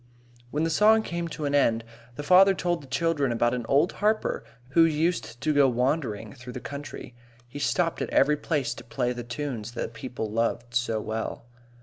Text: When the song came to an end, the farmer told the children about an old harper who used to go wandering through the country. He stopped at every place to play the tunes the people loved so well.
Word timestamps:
When 0.49 0.63
the 0.63 0.71
song 0.71 1.03
came 1.03 1.27
to 1.27 1.45
an 1.45 1.53
end, 1.53 1.83
the 2.15 2.23
farmer 2.23 2.55
told 2.55 2.81
the 2.81 2.87
children 2.87 3.31
about 3.31 3.53
an 3.53 3.67
old 3.69 3.91
harper 4.01 4.43
who 4.69 4.83
used 4.83 5.39
to 5.41 5.53
go 5.53 5.67
wandering 5.69 6.33
through 6.33 6.53
the 6.53 6.59
country. 6.59 7.13
He 7.47 7.59
stopped 7.59 8.01
at 8.01 8.09
every 8.09 8.35
place 8.37 8.73
to 8.73 8.83
play 8.83 9.13
the 9.13 9.23
tunes 9.23 9.73
the 9.73 9.89
people 9.89 10.27
loved 10.31 10.73
so 10.73 10.99
well. 10.99 11.45